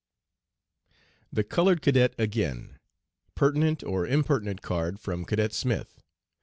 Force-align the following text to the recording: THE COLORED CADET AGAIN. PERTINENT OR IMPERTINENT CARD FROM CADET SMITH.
THE 1.31 1.43
COLORED 1.43 1.83
CADET 1.83 2.15
AGAIN. 2.17 2.79
PERTINENT 3.35 3.83
OR 3.83 4.07
IMPERTINENT 4.07 4.63
CARD 4.63 4.99
FROM 4.99 5.25
CADET 5.25 5.53
SMITH. 5.53 6.01